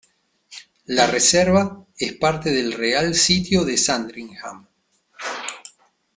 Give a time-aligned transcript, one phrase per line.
[0.87, 4.65] La reserva es parte del Real Sitio de Sandringham.